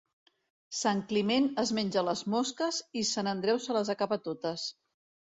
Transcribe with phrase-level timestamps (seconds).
[0.75, 4.65] Sant Climent es menja les mosques i Sant Andreu se les acaba totes.